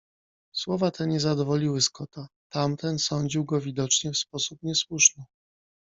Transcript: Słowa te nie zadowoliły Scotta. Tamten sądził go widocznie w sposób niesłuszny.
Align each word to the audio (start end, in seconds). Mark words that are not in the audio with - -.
Słowa 0.53 0.91
te 0.91 1.07
nie 1.07 1.19
zadowoliły 1.19 1.81
Scotta. 1.81 2.27
Tamten 2.51 2.99
sądził 2.99 3.45
go 3.45 3.61
widocznie 3.61 4.11
w 4.11 4.17
sposób 4.17 4.59
niesłuszny. 4.63 5.25